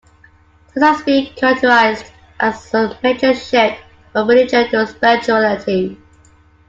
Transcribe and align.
This 0.73 0.83
has 0.83 1.03
been 1.05 1.25
characterised 1.35 2.11
as 2.39 2.73
a 2.73 2.97
major 3.03 3.35
shift 3.35 3.83
from 4.11 4.27
religion 4.29 4.67
to 4.71 4.87
spirituality. 4.87 5.99